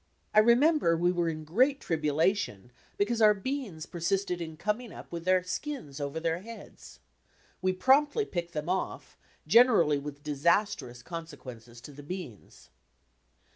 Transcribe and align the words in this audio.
I 0.33 0.39
remember 0.39 0.97
we 0.97 1.11
were 1.11 1.29
in 1.29 1.43
great 1.43 1.81
iribula 1.81 1.93
^«' 1.93 1.93
.,™.,Google 2.33 2.47
don 2.47 2.71
because 2.97 3.21
our 3.21 3.35
beans 3.35 3.85
penisted 3.85 4.41
in 4.41 4.57
coming 4.57 4.91
up 4.91 5.11
with 5.11 5.25
their 5.25 5.43
skins 5.43 5.99
over 6.01 6.19
their 6.19 6.39
heads. 6.41 6.99
We 7.61 7.73
promptly 7.73 8.25
picked 8.25 8.53
them 8.53 8.65
ofi", 8.65 9.03
gener 9.47 9.83
ally 9.83 9.97
with 9.97 10.23
disastrous 10.23 11.03
consequences 11.03 11.79
to 11.81 11.91
the 11.91 12.01
beans. 12.01 12.71